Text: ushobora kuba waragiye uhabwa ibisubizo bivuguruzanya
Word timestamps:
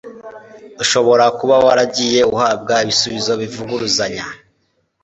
ushobora 0.83 1.25
kuba 1.37 1.55
waragiye 1.65 2.19
uhabwa 2.33 2.73
ibisubizo 2.83 3.31
bivuguruzanya 3.41 4.25